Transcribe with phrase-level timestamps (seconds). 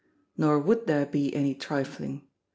[0.35, 2.23] Nor would there be any trifling.